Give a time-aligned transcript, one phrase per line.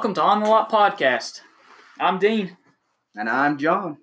[0.00, 1.42] Welcome to On the Lot Podcast.
[2.00, 2.56] I'm Dean.
[3.16, 3.98] And I'm John.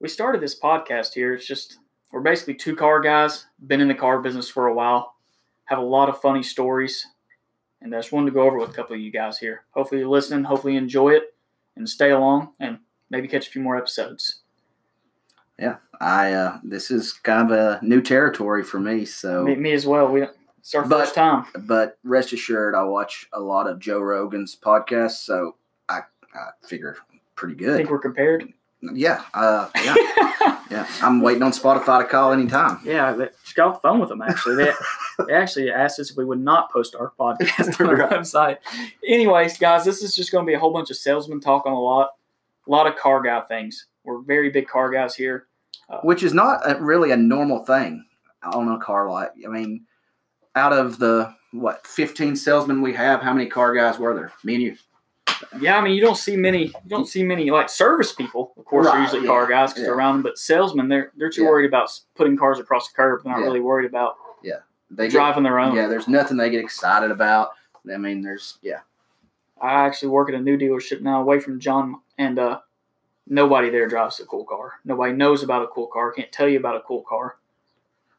[0.00, 1.34] We started this podcast here.
[1.34, 1.78] It's just,
[2.10, 5.14] we're basically two car guys, been in the car business for a while,
[5.66, 7.06] have a lot of funny stories,
[7.80, 9.62] and I just wanted to go over with a couple of you guys here.
[9.70, 11.32] Hopefully, you're listening, hopefully, you enjoy it,
[11.76, 12.78] and stay along, and
[13.08, 14.40] maybe catch a few more episodes.
[15.60, 19.04] Yeah, I uh, this is kind of a new territory for me.
[19.04, 20.08] So Me, me as well.
[20.08, 20.26] We
[20.64, 21.44] It's our But- first time.
[21.58, 25.56] but rest assured, I watch a lot of Joe Rogan's podcasts, so
[25.90, 26.00] I,
[26.34, 26.96] I figure
[27.36, 27.74] pretty good.
[27.74, 28.50] I think we're compared.
[28.80, 29.94] Yeah, uh, yeah,
[30.70, 30.86] yeah.
[31.02, 32.80] I'm waiting on Spotify to call anytime.
[32.84, 34.56] Yeah, they just got off the phone with them actually.
[34.56, 34.72] They,
[35.26, 38.58] they actually asked us if we would not post our podcast on our website.
[39.06, 41.72] Anyways, guys, this is just going to be a whole bunch of salesman talk on
[41.72, 42.10] a lot,
[42.66, 43.86] a lot of car guy things.
[44.02, 45.46] We're very big car guys here.
[46.02, 48.04] which is not a, really a normal thing
[48.42, 49.32] on a car lot.
[49.44, 49.86] I mean,
[50.54, 54.32] out of the what 15 salesmen we have, how many car guys were there?
[54.42, 54.76] Me and you.
[55.60, 56.66] Yeah, I mean, you don't see many.
[56.66, 58.52] You don't see many like service people.
[58.56, 59.86] Of course, they're usually yeah, car guys because yeah.
[59.88, 60.22] they're around them.
[60.22, 61.48] But salesmen, they're they're too Yeah.
[61.50, 63.24] worried about putting cars across the curb.
[63.24, 65.74] They're not really worried about yeah They get, driving their own.
[65.76, 65.86] yeah.
[65.88, 67.50] There's nothing they get excited about.
[67.92, 68.80] I mean, there's yeah.
[69.60, 72.60] I actually work at a new dealership now, away from John, and uh,
[73.26, 74.74] nobody there drives a cool car.
[74.84, 76.12] Nobody knows about a cool car.
[76.12, 77.36] Can't tell you about a cool car.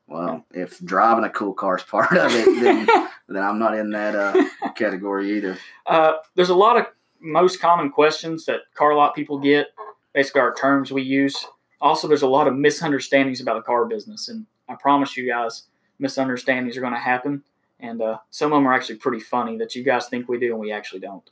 [0.08, 2.86] Well, if driving a cool car is part of it, then,
[3.28, 5.58] then I'm not in that uh, category either.
[5.86, 6.88] Uh, there's a lot of
[7.20, 9.68] most common questions that car lot people get,
[10.14, 11.46] basically our terms we use.
[11.82, 15.64] Also, there's a lot of misunderstandings about the car business, and I promise you guys,
[16.00, 17.44] misunderstandings are going to happen,
[17.80, 20.52] and uh, some of them are actually pretty funny that you guys think we do
[20.52, 21.30] and we actually don't.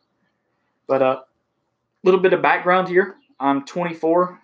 [0.88, 1.22] But a uh,
[2.04, 4.40] little bit of background here: I'm 24,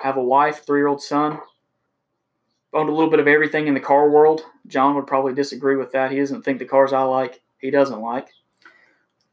[0.00, 1.38] I have a wife, three-year-old son.
[2.74, 4.42] Owned a little bit of everything in the car world.
[4.66, 6.10] John would probably disagree with that.
[6.10, 8.28] He doesn't think the cars I like, he doesn't like.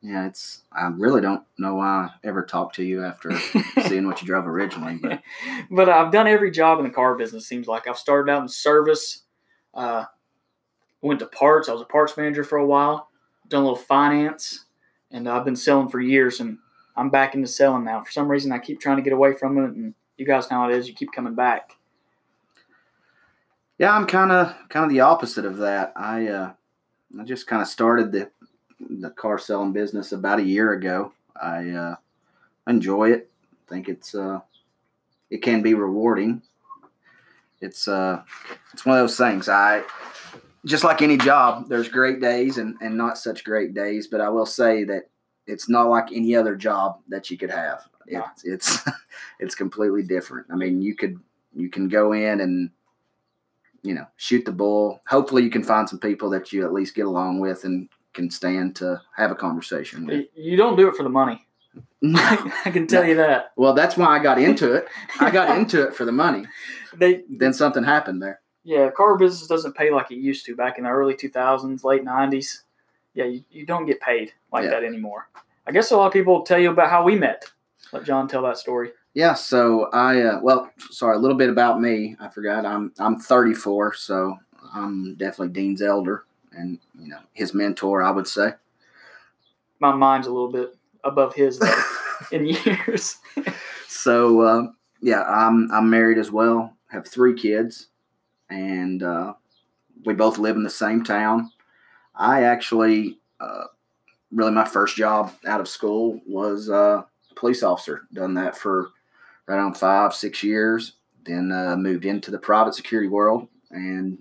[0.02, 0.64] Yeah, it's.
[0.72, 3.38] I really don't know why I ever talked to you after
[3.88, 5.22] seeing what you drove originally, but
[5.72, 7.48] but I've done every job in the car business.
[7.48, 9.24] Seems like I've started out in service,
[9.76, 10.06] uh,
[11.02, 11.70] went to parts.
[11.70, 13.10] I was a parts manager for a while.
[13.48, 14.66] Done a little finance,
[15.12, 16.40] and I've been selling for years.
[16.40, 16.58] And
[16.96, 18.02] I'm back into selling now.
[18.02, 19.76] For some reason, I keep trying to get away from it.
[19.76, 20.88] And you guys know how it is.
[20.88, 21.76] You keep coming back.
[23.82, 25.92] Yeah, I'm kind of kind of the opposite of that.
[25.96, 26.52] I uh,
[27.20, 28.30] I just kind of started the
[28.80, 31.14] the car selling business about a year ago.
[31.42, 31.96] I uh,
[32.68, 33.32] enjoy it.
[33.52, 34.42] I think it's uh,
[35.32, 36.44] it can be rewarding.
[37.60, 38.22] It's uh,
[38.72, 39.50] it's one of those things.
[39.50, 39.82] I
[40.64, 41.68] just like any job.
[41.68, 44.06] There's great days and and not such great days.
[44.06, 45.10] But I will say that
[45.48, 47.90] it's not like any other job that you could have.
[48.06, 48.28] Yeah.
[48.34, 48.90] It's it's
[49.40, 50.46] it's completely different.
[50.52, 51.20] I mean, you could
[51.56, 52.70] you can go in and
[53.84, 55.02] you know, shoot the bull.
[55.08, 58.30] Hopefully, you can find some people that you at least get along with and can
[58.30, 60.26] stand to have a conversation with.
[60.36, 61.46] You don't do it for the money.
[62.04, 63.52] I can tell you that.
[63.56, 64.88] well, that's why I got into it.
[65.20, 66.46] I got into it for the money.
[66.96, 68.42] They Then something happened there.
[68.64, 72.04] Yeah, car business doesn't pay like it used to back in the early 2000s, late
[72.04, 72.62] 90s.
[73.14, 74.72] Yeah, you, you don't get paid like Yeah.
[74.72, 75.30] that anymore.
[75.66, 77.46] I guess a lot of people will tell you about how we met.
[77.92, 78.92] Let John tell that story.
[79.14, 79.34] Yeah.
[79.34, 82.16] So I, uh, well, sorry, a little bit about me.
[82.20, 82.66] I forgot.
[82.66, 84.38] I'm I'm 34, so
[84.74, 86.24] I'm definitely Dean's elder,
[86.54, 88.54] and you know his mentor, I would say.
[89.80, 91.84] My mind's a little bit above his though
[92.32, 93.18] in years.
[93.88, 94.68] So uh,
[95.02, 96.76] yeah, I'm I'm married as well.
[96.88, 97.88] Have three kids,
[98.50, 99.34] and uh,
[100.06, 101.52] we both live in the same town.
[102.16, 103.66] I actually, uh,
[104.32, 108.04] really, my first job out of school was uh, a police officer.
[108.14, 108.90] Done that for
[109.48, 110.94] right on five six years.
[111.24, 114.20] Then uh, moved into the private security world and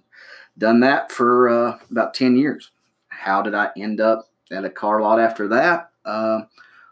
[0.58, 2.70] done that for uh, about ten years.
[3.08, 5.90] How did I end up at a car lot after that?
[6.04, 6.42] Uh,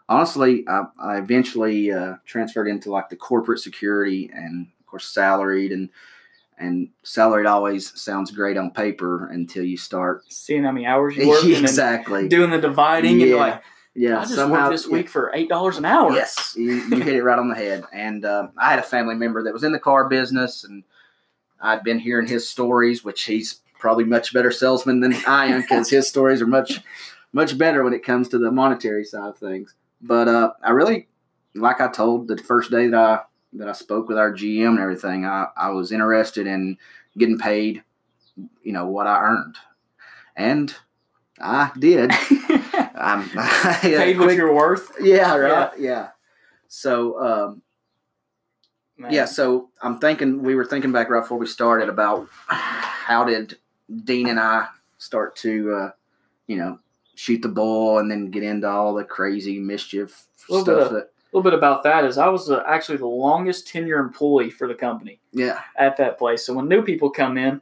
[0.07, 5.71] honestly, I, I eventually uh, transferred into like the corporate security and of course salaried
[5.71, 5.89] and
[6.57, 11.29] and salaried always sounds great on paper until you start Seeing how many hours you
[11.29, 13.63] work exactly doing the dividing and you're like,
[13.95, 14.93] yeah I just somehow worked this yeah.
[14.93, 16.11] week for eight dollars an hour.
[16.13, 17.83] Yes, you, you hit it right on the head.
[17.91, 20.83] And um, I had a family member that was in the car business, and
[21.59, 25.89] I'd been hearing his stories, which he's probably much better salesman than I am because
[25.89, 26.81] his stories are much,
[27.33, 29.73] much better when it comes to the monetary side of things.
[30.01, 31.07] But uh, I really,
[31.55, 33.21] like I told the first day that I
[33.53, 36.77] that I spoke with our GM and everything, I, I was interested in
[37.17, 37.83] getting paid,
[38.61, 39.55] you know, what I earned,
[40.35, 40.73] and
[41.39, 42.11] I did.
[42.95, 44.91] I'm I, Paid what you're worth.
[45.01, 45.71] yeah, right.
[45.79, 46.09] Yeah.
[46.67, 47.61] So, um,
[49.09, 53.57] yeah, so I'm thinking we were thinking back right before we started about how did
[54.03, 55.91] Dean and I start to, uh,
[56.47, 56.79] you know,
[57.15, 60.67] shoot the bull and then get into all the crazy mischief stuff.
[60.67, 63.99] of- that, A little bit about that is I was uh, actually the longest tenure
[63.99, 66.45] employee for the company yeah, at that place.
[66.45, 67.61] So when new people come in,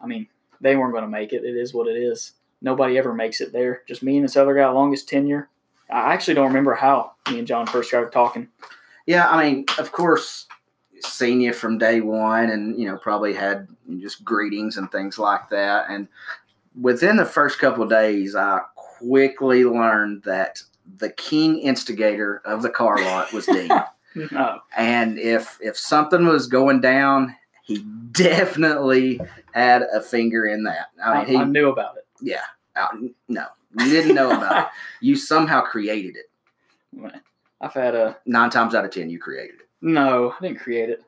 [0.00, 0.26] I mean,
[0.60, 1.44] they weren't going to make it.
[1.44, 2.32] It is what it is.
[2.62, 3.82] Nobody ever makes it there.
[3.86, 5.48] Just me and this other guy, longest tenure.
[5.90, 8.48] I actually don't remember how me and John first started talking.
[9.06, 9.28] yeah.
[9.28, 10.46] I mean, of course,
[11.00, 13.68] seen you from day one, and you know probably had
[14.00, 15.86] just greetings and things like that.
[15.90, 16.08] And
[16.80, 20.62] within the first couple of days, I quickly learned that
[20.98, 23.68] the king instigator of the car lot was Dean.
[23.68, 23.84] No.
[24.34, 24.60] Oh.
[24.74, 29.20] and if if something was going down, he definitely
[29.52, 30.86] had a finger in that.
[31.04, 32.05] I I, he I knew about it.
[32.20, 32.40] Yeah,
[32.74, 32.88] uh,
[33.28, 33.46] no,
[33.78, 34.68] you didn't know about it.
[35.00, 36.26] You somehow created it.
[37.60, 39.68] I've had a Nine times out of ten, you created it.
[39.82, 40.34] no.
[40.38, 41.02] I didn't create it.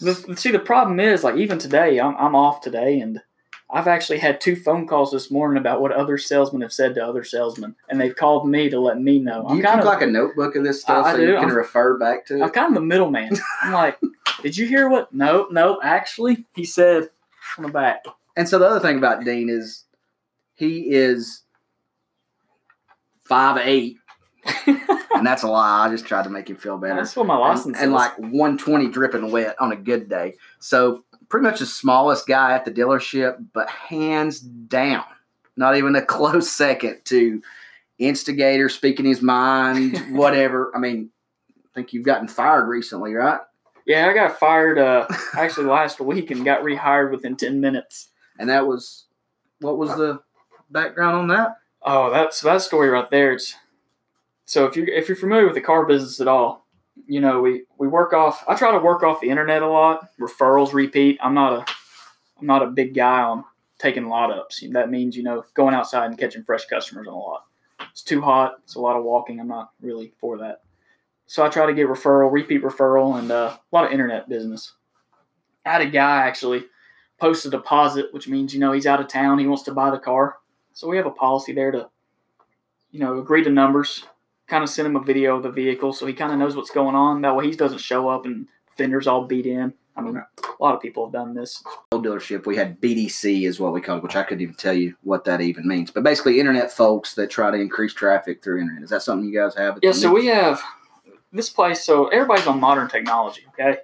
[0.00, 3.20] The, see, the problem is, like, even today, I'm, I'm off today, and
[3.68, 7.04] I've actually had two phone calls this morning about what other salesmen have said to
[7.04, 9.42] other salesmen, and they've called me to let me know.
[9.42, 11.34] Do I'm you kind keep of like a notebook of this stuff I- so you
[11.34, 13.32] can I'm- refer back to I'm kind of the middleman.
[13.62, 13.98] I'm like,
[14.42, 15.12] did you hear what?
[15.12, 15.80] No, no.
[15.82, 17.10] Actually, he said
[17.56, 18.04] on the back.
[18.36, 19.84] And so the other thing about Dean is
[20.58, 21.42] he is
[23.24, 23.98] five eight,
[24.66, 25.86] and that's a lie.
[25.86, 26.96] I just tried to make him feel better.
[26.96, 27.94] That's what my and, license and is.
[27.94, 30.34] like 120 dripping wet on a good day.
[30.58, 35.04] So pretty much the smallest guy at the dealership, but hands down,
[35.56, 37.40] not even a close second to
[37.98, 40.72] instigator speaking his mind, whatever.
[40.74, 41.10] I mean,
[41.50, 43.40] I think you've gotten fired recently, right?
[43.86, 48.10] yeah, I got fired uh, actually last week and got rehired within ten minutes.
[48.40, 49.06] And that was
[49.60, 50.20] what was the
[50.70, 51.58] background on that?
[51.82, 53.32] Oh, that's that story right there.
[53.32, 53.54] It's
[54.44, 56.66] so if you if you're familiar with the car business at all,
[57.06, 58.44] you know we we work off.
[58.48, 61.18] I try to work off the internet a lot, referrals, repeat.
[61.22, 61.72] I'm not a
[62.40, 63.44] I'm not a big guy on
[63.78, 64.62] taking lot ups.
[64.70, 67.44] That means you know going outside and catching fresh customers on a lot.
[67.90, 68.56] It's too hot.
[68.64, 69.40] It's a lot of walking.
[69.40, 70.62] I'm not really for that.
[71.26, 74.72] So I try to get referral, repeat referral, and uh, a lot of internet business.
[75.64, 76.64] I had a guy actually
[77.20, 79.38] post a deposit, which means you know he's out of town.
[79.38, 80.36] He wants to buy the car.
[80.78, 81.88] So we have a policy there to,
[82.92, 84.04] you know, agree to numbers,
[84.46, 86.70] kind of send him a video of the vehicle so he kind of knows what's
[86.70, 87.22] going on.
[87.22, 88.46] That way he doesn't show up and
[88.76, 89.74] fenders all beat in.
[89.96, 91.64] I mean, a lot of people have done this.
[91.90, 94.72] Old dealership, we had BDC is what we called it, which I couldn't even tell
[94.72, 95.90] you what that even means.
[95.90, 98.84] But basically, internet folks that try to increase traffic through internet.
[98.84, 99.80] Is that something you guys have?
[99.82, 100.62] Yeah, so we have
[101.32, 101.82] this place.
[101.82, 103.42] So everybody's on modern technology.
[103.48, 103.78] Okay,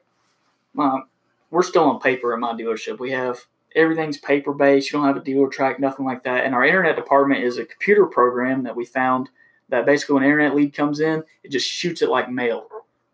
[0.78, 1.08] um,
[1.50, 3.00] we're still on paper at my dealership.
[3.00, 3.40] We have
[3.74, 4.92] everything's paper based.
[4.92, 6.44] You don't have a dealer track, nothing like that.
[6.44, 9.30] And our internet department is a computer program that we found
[9.68, 12.68] that basically when an internet lead comes in, it just shoots it like mail,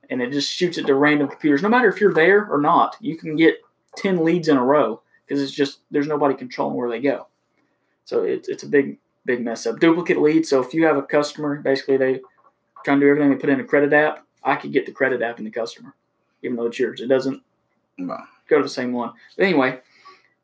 [0.08, 1.62] and it just shoots it to random computers.
[1.62, 3.58] No matter if you're there or not, you can get
[3.96, 7.26] ten leads in a row because it's just there's nobody controlling where they go.
[8.04, 9.78] So it's it's a big big mess up.
[9.78, 10.48] Duplicate leads.
[10.48, 12.20] So if you have a customer, basically they
[12.84, 13.30] trying to do everything.
[13.30, 14.26] They put in a credit app.
[14.42, 15.94] I could get the credit app in the customer,
[16.42, 17.00] even though it's yours.
[17.00, 17.42] It doesn't
[17.98, 19.12] go to the same one.
[19.36, 19.80] But anyway,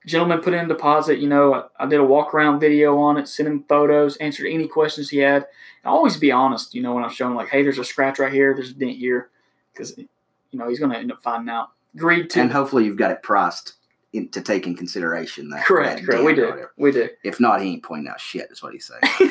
[0.06, 1.18] gentleman put in a deposit.
[1.18, 4.46] You know, I, I did a walk around video on it, sent him photos, answered
[4.46, 5.46] any questions he had.
[5.82, 6.74] And always be honest.
[6.74, 8.96] You know, when I'm showing like, hey, there's a scratch right here, there's a dent
[8.96, 9.30] here,
[9.72, 10.08] because you
[10.52, 11.70] know he's going to end up finding out.
[11.94, 12.40] Agreed to.
[12.40, 13.74] and hopefully you've got it priced
[14.16, 15.64] in, to take in consideration that.
[15.64, 16.24] correct, that correct.
[16.24, 16.42] We do.
[16.42, 16.72] whatever.
[16.76, 17.08] We do.
[17.24, 18.50] If not, he ain't pointing out shit.
[18.50, 19.30] Is what he's saying.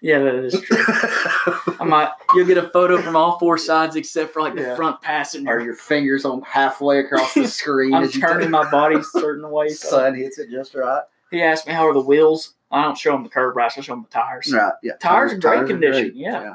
[0.00, 0.76] yeah, that is true.
[1.80, 2.10] I might.
[2.34, 4.76] You'll get a photo from all four sides except for like the Yeah.
[4.76, 5.60] front Are passenger.
[5.60, 7.94] your fingers on halfway across the screen?
[7.94, 9.68] I'm turning my body certain way.
[9.70, 9.88] So.
[9.90, 11.02] sun hits it just right.
[11.30, 12.54] He asked me how are the wheels.
[12.70, 13.78] I don't show him the curb rash.
[13.78, 14.52] I show him the tires.
[14.52, 14.72] Right.
[14.82, 14.94] Yeah.
[15.00, 16.54] Tires in great are condition, yeah.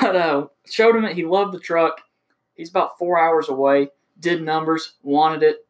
[0.00, 1.14] But uh, showed him it.
[1.14, 2.00] He loved the truck.
[2.54, 3.90] He's about four hours away.
[4.18, 4.94] Did numbers.
[5.02, 5.66] Wanted it.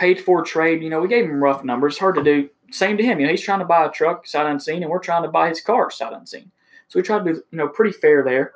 [0.00, 0.82] Paid for trade.
[0.82, 1.98] You know, we gave him rough numbers.
[1.98, 2.48] Hard to do.
[2.70, 3.20] Same to him.
[3.20, 5.50] You know, he's trying to buy a truck sight unseen, and we're trying to buy
[5.50, 6.50] his car sight unseen.
[6.88, 8.52] So we tried to be, you know, pretty fair there.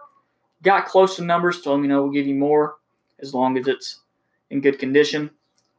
[0.62, 1.60] Got close to numbers.
[1.60, 2.76] Told him, you know, we'll give you more
[3.20, 4.00] as long as it's
[4.48, 5.30] in good condition.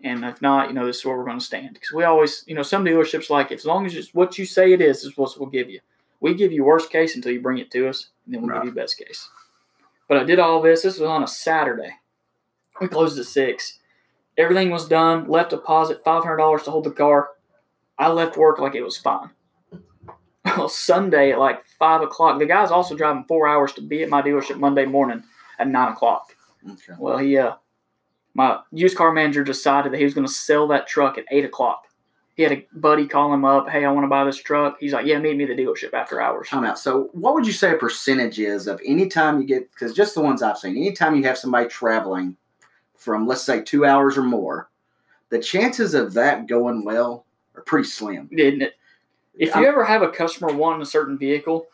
[0.04, 1.74] And if not, you know, this is where we're going to stand.
[1.74, 4.72] Because we always, you know, some dealerships like as long as it's what you say
[4.72, 5.80] it is, is what we'll give you.
[6.20, 8.64] We give you worst case until you bring it to us, and then we'll Right.
[8.64, 9.30] give you best case.
[10.08, 10.84] But I did all this.
[10.84, 11.96] This was on a Saturday.
[12.80, 13.80] We closed at six.
[14.38, 15.28] Everything was done.
[15.28, 17.30] Left deposit five hundred dollars to hold the car.
[17.98, 19.30] I left work like it was fine.
[20.58, 22.38] Well, Sunday at like five o'clock.
[22.38, 25.24] The guy's also driving four hours to be at my dealership Monday morning
[25.58, 26.36] at nine o'clock.
[26.70, 26.94] Okay.
[27.00, 27.56] Well, he uh,
[28.36, 31.46] my used car manager decided that he was going to sell that truck at eight
[31.46, 31.86] o'clock.
[32.36, 33.70] He had a buddy call him up.
[33.70, 34.78] Hey, I want to buy this truck.
[34.80, 36.50] He's like, Yeah, meet me at the dealership after hours.
[36.50, 36.78] Time out.
[36.78, 39.72] So, what would you say a percentage is of any time you get?
[39.72, 42.36] Because just the ones I've seen, anytime you have somebody traveling
[42.98, 44.70] from, let's say, two hours or more,
[45.30, 47.26] the chances of that going well
[47.56, 48.28] are pretty slim.
[48.34, 48.74] Didn't it?
[49.38, 51.68] If I'm- you ever have a customer wanting a certain vehicle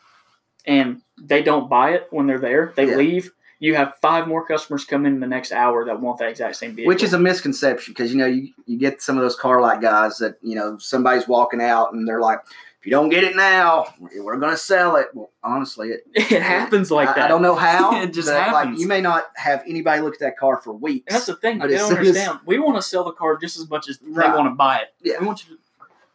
[0.66, 2.96] and they don't buy it when they're there, they Yeah.
[2.96, 3.32] leave.
[3.60, 6.74] You have five more customers come in the next hour that want that exact same
[6.74, 6.88] vehicle.
[6.88, 9.80] which is a misconception because you know you, you get some of those car lot
[9.80, 12.40] guys that you know somebody's walking out and they're like
[12.82, 13.86] if you don't get it now
[14.18, 17.24] we're going to sell it well honestly it, it happens like I, that.
[17.26, 18.80] I don't know how It just but, like happens.
[18.80, 21.58] you may not have anybody look at that car for weeks And that's the thing.
[21.60, 22.40] They don't soon as- understand.
[22.44, 24.30] we want to sell the car just as much as Right.
[24.30, 24.88] they want to buy it.
[25.00, 25.20] Yeah.
[25.20, 25.62] We want you to,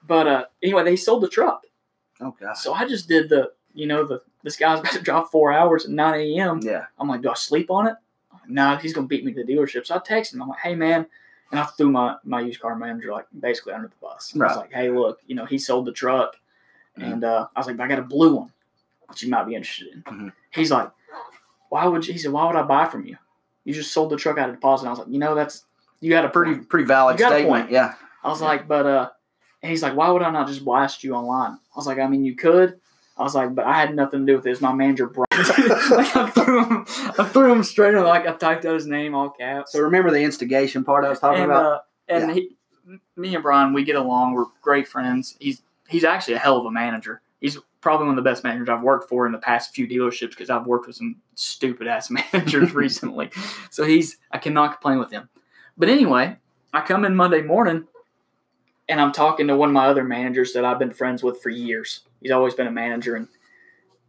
[0.05, 1.63] but uh, anyway, they sold the truck.
[2.21, 5.29] oh gosh So I just did the, you know, the this guy's about to drive
[5.29, 6.59] four hours at 9 a.m.
[6.63, 7.95] yeah I'm like, do I sleep on it?
[8.33, 9.85] Like, no, he's gonna beat me to the dealership.
[9.85, 10.41] So I texted him.
[10.43, 11.05] I'm like, hey man,
[11.51, 14.33] and I threw my my used car manager like basically under the bus.
[14.35, 14.47] Right.
[14.47, 16.35] I was like, hey, look, you know, he sold the truck,
[16.99, 17.13] Mhm.
[17.13, 18.51] and uh, I was like, but I got a blue one,
[19.07, 20.03] which you might be interested in.
[20.03, 20.33] Mhm.
[20.51, 20.89] He's like,
[21.69, 22.13] why would you?
[22.13, 23.17] He said, why would I buy from you?
[23.65, 24.83] You just sold the truck out of deposit.
[24.83, 25.63] And I was like, you know, that's
[25.99, 26.85] you got a pretty pretty.
[26.85, 29.09] valid You got a statement yeah I was like, but uh,
[29.61, 31.51] and he's like, why would I not just blast you online?
[31.53, 32.79] I was like, I mean, you could.
[33.17, 34.61] I was like, but I had nothing to do with this.
[34.61, 35.27] My manager, Brian.
[35.89, 36.85] like I threw him,
[37.17, 38.05] I threw him straight on.
[38.05, 39.71] Like I typed out his name all caps.
[39.71, 42.33] so remember the instigation part i was talking and about uh, and Yeah.
[42.35, 42.49] he,
[43.17, 44.33] me and Brian, we get along.
[44.33, 45.35] We're great friends.
[45.39, 47.21] He's he's actually a hell of a manager.
[47.39, 50.31] He's probably one of the best managers I've worked for in the past few dealerships
[50.31, 53.31] because I've worked with some stupid ass managers recently.
[53.69, 55.29] So he's I cannot complain with him.
[55.77, 56.37] But anyway,
[56.73, 57.85] I come in Monday morning
[58.89, 61.49] and I'm talking to one of my other managers that I've been friends with for
[61.49, 62.01] years.
[62.21, 63.27] He's always been a manager and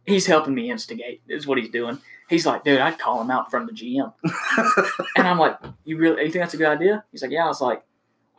[0.05, 1.99] he's helping me instigate, is what he's doing.
[2.29, 4.13] He's like, dude, I'd call him out from the GM.
[5.15, 7.03] and I'm like, you really you think that's a good idea?
[7.11, 7.45] He's like, Yeah.
[7.45, 7.83] I was like,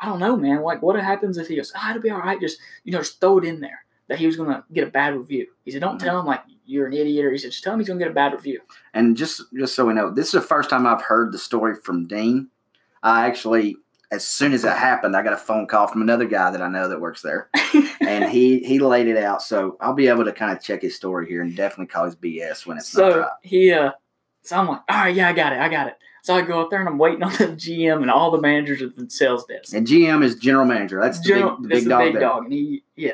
[0.00, 0.62] I don't know, man.
[0.62, 2.40] Like, what happens if he goes, ah, it'll be all right.
[2.40, 4.90] Just, you know, just throw it in there that he was going to get a
[4.90, 5.46] bad review.
[5.64, 6.04] He said, don't Mhm.
[6.04, 8.04] tell him like you're an idiot or he said, just tell him he's going to
[8.04, 8.60] get a bad review.
[8.94, 11.74] And just just so we know, this is the first time I've heard the story
[11.76, 12.48] from Dean.
[13.02, 13.76] I actually,
[14.12, 16.68] as soon as it happened, I got a phone call from another guy that I
[16.68, 17.48] know that works there,
[18.00, 19.42] and he he laid it out.
[19.42, 22.16] So I'll be able to kind of check his story here and definitely call his
[22.16, 23.30] BS when it's not so right.
[23.42, 23.92] he, uh,
[24.42, 25.60] so I'm like, all right, yeah, I got it.
[25.60, 25.94] I got it.
[26.22, 28.82] So I go up there and I'm waiting on the GM and all the managers
[28.82, 29.74] at the sales desk.
[29.74, 31.00] And GM is general manager.
[31.00, 32.20] That's the General, big, the big is the dog big there.
[32.22, 33.12] dog, and he, yeah,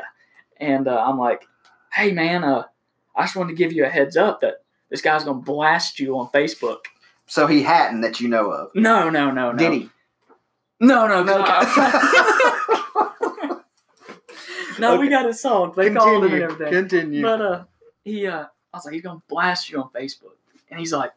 [0.59, 1.47] and uh, I'm like,
[1.93, 2.65] hey man, uh,
[3.15, 6.19] I just wanted to give you a heads up that this guy's gonna blast you
[6.19, 6.79] on Facebook.
[7.27, 8.71] So he hadn't that you know of.
[8.75, 9.59] No, no, no, no.
[9.59, 9.91] Did he?
[10.79, 11.47] No, no, No, no.
[14.79, 15.77] no, we got it solved.
[15.77, 16.45] They called him and Continue.
[16.45, 16.73] everything.
[16.73, 17.23] Continue.
[17.23, 17.65] But uh,
[18.05, 20.37] he, uh, I was like, he's gonna blast you on Facebook,
[20.71, 21.13] and he's like,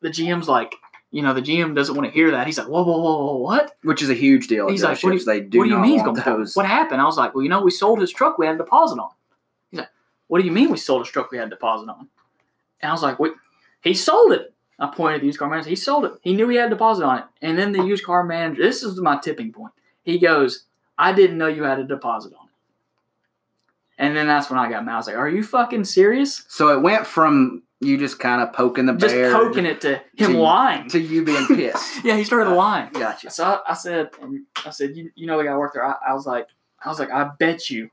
[0.00, 0.74] the GM's like,
[1.10, 2.46] you know, the GM doesn't want to hear that.
[2.46, 3.76] He's like, whoa, whoa, whoa, whoa, what?
[3.82, 4.68] Which is a huge deal.
[4.68, 6.54] He's like, what do you- they do what do you mean he's want gonna those.
[6.54, 7.00] What happened?
[7.00, 8.38] I was like, well, you know, we sold his truck.
[8.38, 9.10] We had a deposit on.
[9.70, 9.88] He's like,
[10.26, 11.30] what do you mean we sold his truck?
[11.30, 12.08] We had a deposit on.
[12.80, 13.32] And I was like, wait,
[13.82, 14.54] he sold it.
[14.78, 15.70] I pointed at the used car manager.
[15.70, 16.12] He sold it.
[16.22, 17.24] He knew he had a deposit on it.
[17.42, 19.72] And then the used car manager, this is my tipping point.
[20.04, 20.64] He goes,
[20.96, 22.52] I didn't know you had a deposit on it.
[23.98, 24.94] And then that's when I got mad.
[24.94, 26.44] I was like, are you fucking serious?
[26.48, 29.96] So it went from you just kind of poking the Just bear poking it to
[30.16, 30.88] him to- lying.
[30.90, 32.04] to you being pissed.
[32.04, 32.90] yeah, he started lying.
[32.92, 33.30] gotcha.
[33.30, 34.10] So I, I said,
[34.66, 35.84] I said, you, you know the guy I worked there.
[35.84, 36.48] I, I was like,
[36.84, 37.90] I was like, I bet you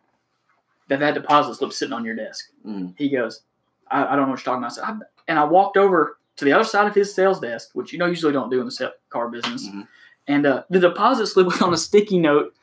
[0.88, 2.46] that that deposit slip's sitting on your desk.
[2.66, 2.94] Mm.
[2.98, 3.42] He goes,
[3.90, 4.72] I, I don't know what you're talking about.
[4.72, 4.94] I said, I,
[5.28, 8.06] and I walked over to the other side of his sales desk, which you know
[8.08, 9.68] usually don't do in the sale, car business.
[9.68, 9.88] Mhm.
[10.28, 12.54] And uh, the deposit slip was on a sticky note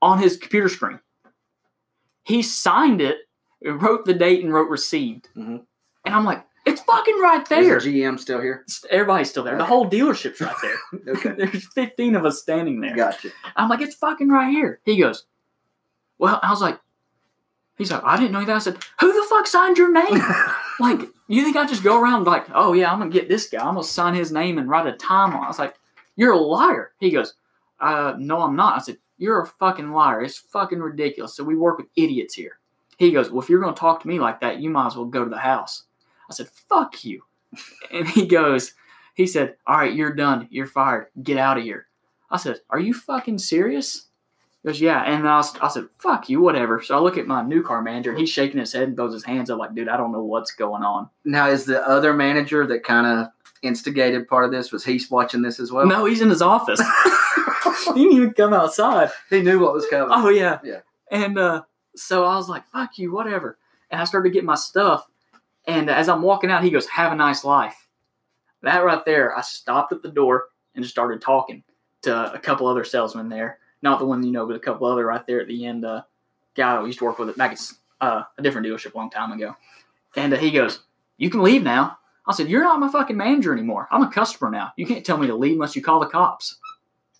[0.00, 0.98] on his computer screen.
[2.24, 3.18] He signed it,
[3.64, 5.28] wrote the date, and wrote received.
[5.36, 5.62] Mhm.
[6.04, 7.76] And I'm like, it's fucking right there.
[7.76, 8.64] Is the GM still here?
[8.90, 9.56] Everybody's still there.
[9.58, 10.76] The whole dealership's right there.
[11.14, 11.34] Okay.
[11.38, 12.96] There's 15 of us standing there.
[12.96, 13.30] Gotcha.
[13.56, 14.80] I'm like, it's fucking right here.
[14.84, 15.26] He goes,
[16.18, 16.78] well, I was like,
[17.76, 18.56] he's like, I didn't know that.
[18.56, 20.22] I said, who the fuck signed your name?
[20.80, 23.60] like, you think I just go around like, oh yeah, I'm gonna get this guy.
[23.60, 25.44] I'm gonna sign his name and write a time on.
[25.44, 25.74] I was like,
[26.16, 26.92] you're a liar.
[27.00, 27.34] He goes,
[27.80, 28.76] uh, no, I'm not.
[28.76, 30.22] I said, you're a fucking liar.
[30.22, 31.34] It's fucking ridiculous.
[31.34, 32.58] So we work with idiots here.
[32.98, 35.06] He goes, well, if you're gonna talk to me like that, you might as well
[35.06, 35.84] go to the house.
[36.28, 37.24] I said, fuck you.
[37.90, 38.72] And he goes,
[39.14, 40.48] he said, all right, you're done.
[40.50, 41.08] You're fired.
[41.22, 41.86] Get out of here.
[42.30, 44.06] I said, are you fucking serious?
[44.62, 45.02] He goes, yeah.
[45.02, 46.80] And I, was, I said, fuck you, whatever.
[46.80, 49.12] So I look at my new car manager and he's shaking his head and throws
[49.12, 51.10] his hands up like, dude, I don't know what's going on.
[51.24, 53.28] Now, is the other manager that kind of
[53.62, 55.86] instigated part of this was he watching this as well?
[55.86, 56.80] no, he's in his office.
[57.94, 59.10] he didn't even come outside.
[59.28, 60.08] he knew what was coming.
[60.10, 60.58] Oh, yeah.
[60.64, 60.80] Yeah.
[61.10, 61.62] And uh,
[61.94, 63.58] so I was like, fuck you, whatever.
[63.90, 65.06] And I started getting my stuff.
[65.66, 67.88] And as I'm walking out, he goes, have a nice life.
[68.62, 71.62] That right there, I stopped at the door and just started talking
[72.02, 73.58] to a couple other salesmen there.
[73.82, 75.84] Not the one you know, but a couple other right there at the end.
[75.84, 76.02] Uh,
[76.56, 77.60] guy I used to work with it back at
[78.00, 79.56] uh, a different dealership a long time ago.
[80.16, 80.80] And uh, he goes,
[81.16, 81.98] You can leave now.
[82.26, 83.88] I said, You're not my fucking manager anymore.
[83.90, 84.72] I'm a customer now.
[84.76, 86.58] You can't tell me to leave unless you call the cops.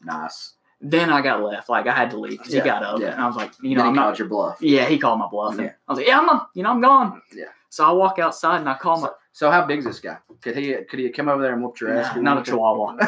[0.04, 0.52] Nice.
[0.80, 1.68] Then I got left.
[1.68, 3.12] Like I had to leave because Yeah, he got up, yeah.
[3.12, 4.18] and I was like, you know, I'm he not.
[4.18, 4.58] your bluff.
[4.60, 5.54] Yeah, he called my bluff.
[5.54, 5.72] And Yeah.
[5.86, 7.22] I was like, yeah, I'm, a, you know, I'm gone.
[7.34, 7.44] Yeah.
[7.72, 10.18] So I walk outside and I call my So, so how big's this guy?
[10.42, 12.14] Could he could he come over there and whoop your ass?
[12.14, 12.98] Nah, not a chihuahua.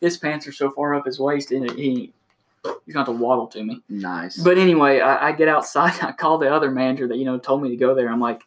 [0.00, 2.14] His pants are so far up his waist, and he
[2.86, 3.82] he's going to to waddle to me.
[3.90, 4.38] Nice.
[4.38, 6.02] But anyway, I, I get outside.
[6.02, 8.08] I call the other manager that you know told me to go there.
[8.08, 8.40] I'm like,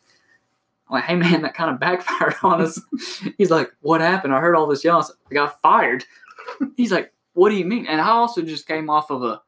[0.89, 2.81] I'm like, hey man, that kind of backfired on us.
[3.38, 4.34] He's like, what happened?
[4.34, 5.05] I heard all this yelling.
[5.05, 6.03] I I got fired.
[6.75, 7.86] He's like, what do you mean?
[7.86, 9.41] And I also just came off of a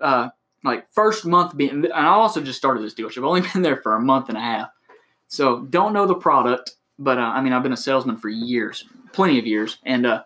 [0.00, 0.30] uh,
[0.64, 3.18] like first month being, and I also just started this dealership.
[3.18, 4.68] I've only been there for a month and a half,
[5.26, 6.72] so don't know the product.
[6.98, 10.24] But uh, I mean, I've been a salesman for years, plenty of years, and uh,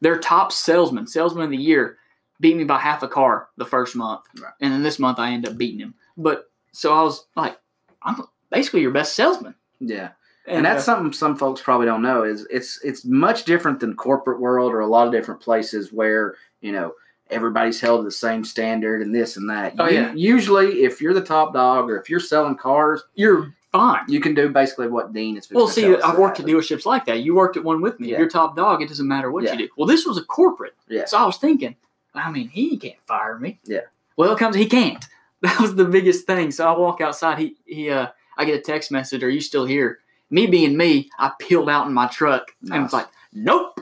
[0.00, 1.98] their top salesman, salesman of the year,
[2.40, 4.52] beat me by half a car the first month, Right.
[4.60, 5.94] and then this month I end up beating him.
[6.16, 7.56] But so I was like,
[8.02, 10.10] I'm basically your best salesman, yeah.
[10.46, 13.94] And that's uh, something some folks probably don't know is it's it's much different than
[13.94, 16.92] corporate world or a lot of different places where you know
[17.34, 19.74] everybody's held to the same standard and this and that.
[19.78, 20.12] Oh, You- yeah.
[20.14, 24.02] Usually, if you're the top dog or if you're selling cars, you're fine.
[24.08, 25.48] you can do basically what Dean is.
[25.50, 27.20] Well, see, I've worked at dealerships like that.
[27.20, 28.10] You worked at one with me.
[28.12, 28.18] Yeah.
[28.18, 29.52] You're top dog, it doesn't matter what Yeah.
[29.52, 29.68] you do.
[29.76, 30.74] Well, this was a corporate.
[30.88, 31.04] Yeah.
[31.06, 31.74] So I was thinking,
[32.14, 33.58] I mean, he can't fire me.
[33.64, 33.80] Yeah.
[34.16, 35.04] Well, it comes, he can't.
[35.42, 36.50] That was the biggest thing.
[36.52, 37.38] So I walk outside.
[37.38, 38.06] He, he, uh,
[38.38, 39.22] I get a text message.
[39.22, 39.98] Are you still here?
[40.30, 42.82] Me being me, I peeled out in my truck and Nice.
[42.84, 43.78] was like, nope.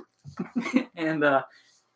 [0.97, 1.43] and uh,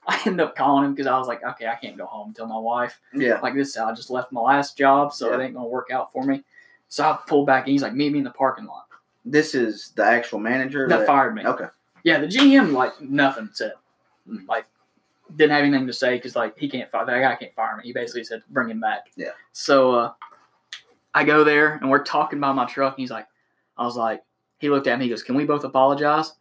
[0.09, 2.47] I ended up calling him because I was like, okay, I can't go home until
[2.47, 3.41] my wife Yeah.
[3.41, 3.77] like this.
[3.77, 5.39] I just left my last job, so Yeah.
[5.41, 6.45] it ain't gonna work out for me.
[6.89, 8.87] So I pulled back, and he's like, meet me in the parking lot.
[9.25, 11.45] This is the actual manager That fired me.
[11.45, 11.67] Okay.
[12.05, 13.73] Yeah, the GM like nothing said,
[14.29, 14.47] Mhm.
[14.49, 14.67] like
[15.35, 17.83] didn't have anything to say because like he can't fire that guy can't fire me.
[17.83, 19.11] He basically said bring him back.
[19.17, 19.31] Yeah.
[19.51, 20.13] So uh,
[21.13, 22.95] I go there and we're talking about my truck.
[22.95, 23.27] And he's like,
[23.77, 24.23] I was like,
[24.59, 25.07] he looked at me.
[25.07, 26.33] He goes, "Can we both apologize?"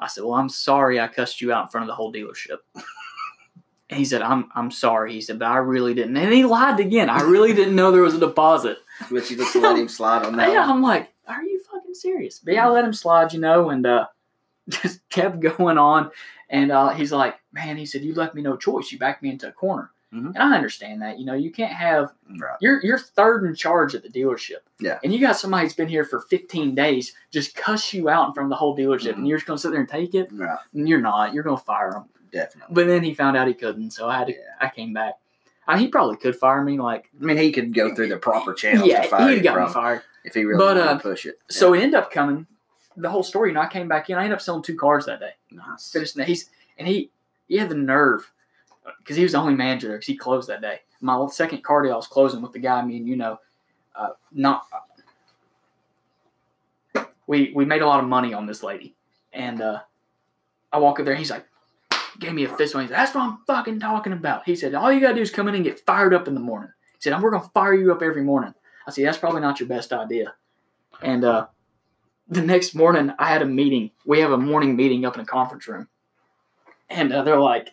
[0.00, 2.58] I said, "Well, I'm sorry I cussed you out in front of the whole dealership."
[3.90, 6.80] and he said, "I'm I'm sorry." He said, "But I really didn't." And he lied
[6.80, 7.10] again.
[7.10, 8.78] I really didn't know there was a deposit.
[9.10, 10.52] But you just let him slide on that.
[10.52, 10.68] Yeah.
[10.68, 12.38] I'm like, are you fucking serious?
[12.38, 14.06] But yeah, I let him slide, you know, and uh,
[14.68, 16.10] just kept going on.
[16.48, 18.90] And uh, he's like, man, he said, you left me no choice.
[18.90, 19.90] You backed me into a corner.
[20.12, 20.34] Mhm.
[20.34, 21.18] And I understand that.
[21.18, 22.56] You know, you can't have Right.
[22.60, 24.58] you're you're third in charge at the dealership.
[24.80, 24.98] Yeah.
[25.04, 28.34] And you got somebody who's been here for 15 days just cuss you out in
[28.34, 29.18] front of the whole dealership, Mhm.
[29.18, 30.28] and you're just gonna sit there and take it.
[30.32, 30.58] Right.
[30.74, 31.32] And you're not.
[31.32, 32.04] You're gonna fire him.
[32.32, 32.74] Definitely.
[32.74, 34.32] But then he found out he couldn't, so I had to.
[34.32, 34.38] Yeah.
[34.60, 35.14] I came back.
[35.68, 36.80] I, he probably could fire me.
[36.80, 39.42] Like, I mean, he could go through the proper channels yeah, to fire he'd you
[39.42, 40.02] got me fired.
[40.24, 41.38] if he really But, uh, push it.
[41.48, 42.46] So it ended up coming.
[42.96, 44.16] The whole story, you know, I came back in.
[44.16, 45.34] I ended up selling two cars that day.
[45.52, 45.92] nice.
[45.92, 46.16] Finished.
[46.16, 47.10] And he's and he
[47.46, 48.32] he had the nerve
[48.98, 50.80] because he was the only manager there because he closed that day.
[51.00, 52.78] My second car deal, I was closing with the guy.
[52.78, 53.38] I mean, you know,
[53.94, 54.64] uh, not
[57.30, 58.96] we we made a lot of money on this lady,
[59.32, 59.78] and uh,
[60.72, 61.14] I walk up there.
[61.14, 61.46] He's like,
[62.18, 62.82] gave me a fist bump.
[62.82, 65.30] He said, "That's what I'm fucking talking about." He said, "All you gotta do is
[65.30, 67.92] come in and get fired up in the morning." He said, "We're gonna fire you
[67.92, 68.52] up every morning."
[68.84, 70.34] I said, "That's probably not your best idea."
[71.02, 71.46] And uh,
[72.28, 73.92] the next morning, I had a meeting.
[74.04, 75.86] We have a morning meeting up in a conference room,
[76.88, 77.70] and uh, they're like,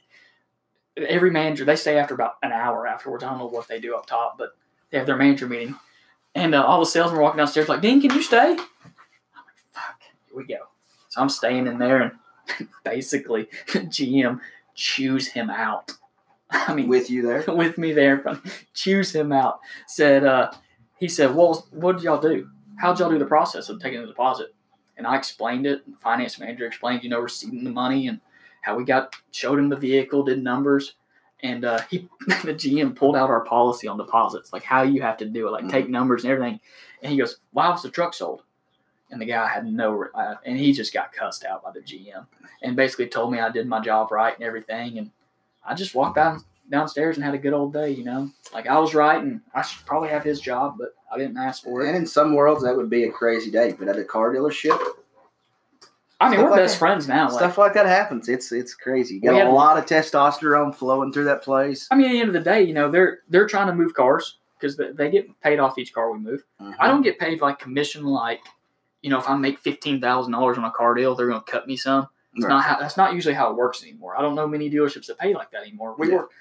[0.98, 3.24] every manager they stay after about an hour afterwards.
[3.24, 4.56] I don't know what they do up top, but
[4.90, 5.76] they have their manager meeting,
[6.34, 9.58] and uh, all the salesmen are walking downstairs like, "Dean, can you stay?" I'm like,
[9.72, 10.68] "Fuck, here we go."
[11.10, 14.40] So I'm staying in there, and basically, GM
[14.76, 15.92] chews him out.
[16.50, 17.44] I mean, with you there.
[17.48, 18.40] with me there,
[18.74, 19.60] chews him out.
[19.88, 20.52] Said, uh,
[21.00, 22.50] he said, "Well, what did y'all do?
[22.80, 24.54] How'd y'all do the process of taking the deposit?"
[24.98, 25.86] And I explained it.
[25.86, 28.20] The finance manager explained, you know, receiving the money and
[28.62, 30.94] how we got showed him the vehicle, did numbers,
[31.42, 35.18] and uh, he the GM pulled out our policy on deposits, like how you have
[35.18, 36.60] to do it, like take numbers and everything.
[37.02, 38.44] And he goes, "Why was the truck sold?"
[39.10, 42.28] And the guy had no, uh, and he just got cussed out by the GM,
[42.62, 45.12] and basically told me I did my job right and everything, and
[45.66, 48.30] I just walked down downstairs and had a good old day, you know.
[48.54, 51.64] Like I was right, and I should probably have his job, but I didn't ask
[51.64, 51.88] for it.
[51.88, 53.76] And in some worlds, that would be a crazy day.
[53.78, 54.78] But at a car dealership,
[56.20, 56.80] I mean, we're like best that.
[56.80, 57.30] friends now.
[57.30, 58.28] Stuff like that happens.
[58.28, 59.16] It's it's crazy.
[59.16, 61.88] You got a had- lot of testosterone flowing through that place.
[61.92, 63.94] I mean, at the end of the day, you know, they're they're trying to move
[63.94, 66.44] cars because they, they get paid off each car we move.
[66.60, 66.88] I mm-hmm.
[66.88, 68.42] don't get paid like commission, like
[69.02, 71.52] you know, if I make fifteen thousand dollars on a car deal, they're going to
[71.52, 72.08] cut me some.
[72.34, 72.50] It's Right.
[72.50, 74.18] not how, that's not usually how it works anymore.
[74.18, 75.96] I don't know many dealerships that pay like that anymore.
[75.98, 76.16] We Yeah.
[76.16, 76.32] work.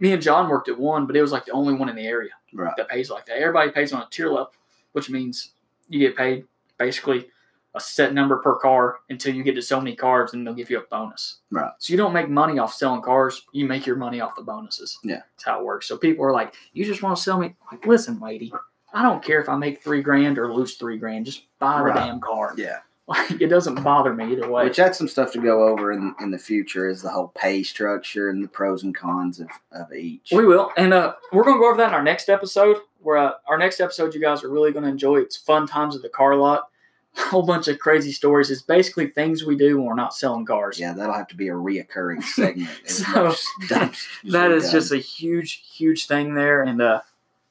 [0.00, 2.06] Me and John worked at one, but it was like the only one in the
[2.06, 2.30] area.
[2.52, 2.72] Right.
[2.76, 3.38] that pays like that.
[3.38, 4.52] Everybody pays on a tier level,
[4.92, 5.50] which means
[5.88, 6.44] you get paid
[6.78, 7.28] basically
[7.74, 10.70] a set number per car until you get to so many cars, and they'll give
[10.70, 11.38] you a bonus.
[11.50, 11.72] Right.
[11.78, 14.98] So you don't make money off selling cars; you make your money off the bonuses.
[15.02, 15.22] Yeah.
[15.34, 15.86] that's how it works.
[15.88, 18.52] So people are like, "You just want to sell me?" Like, listen, lady,
[18.92, 21.26] I don't care if I make three grand or lose three grand.
[21.26, 21.94] Just buy Right.
[21.94, 22.54] the damn car.
[22.56, 22.78] Yeah.
[23.06, 24.64] Like it doesn't bother me either way.
[24.64, 27.62] Which that's some stuff to go over in, in the future is the whole pay
[27.62, 30.30] structure and the pros and cons of, of each.
[30.32, 32.78] We will, and uh, we're gonna go over that in our next episode.
[33.02, 35.16] Where uh, our next episode, you guys are really gonna enjoy.
[35.18, 36.68] It's fun times at the car lot.
[37.16, 38.50] A whole bunch of crazy stories.
[38.50, 40.78] It's basically things we do when we're not selling cars.
[40.80, 42.70] yeah, that'll have to be a reoccurring segment.
[42.86, 44.72] So, much stuff as that is done.
[44.72, 46.62] just a huge, huge thing there.
[46.62, 47.00] And uh,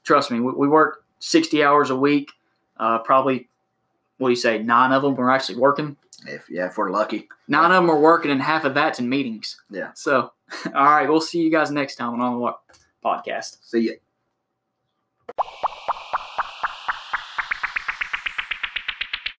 [0.03, 2.31] trust me, we, we work sixty hours a week.
[2.77, 3.47] Uh, probably,
[4.17, 4.57] what do you say?
[4.61, 5.95] Nine of them we're actually working.
[6.27, 7.29] if yeah, if we're lucky.
[7.47, 9.61] Nine of them are working, and half of that's in meetings.
[9.69, 9.91] Yeah.
[9.95, 10.31] So,
[10.67, 12.61] all right, we'll see you guys next time on On the Lot
[13.03, 13.57] podcast.
[13.61, 13.97] See
[15.39, 15.72] ya.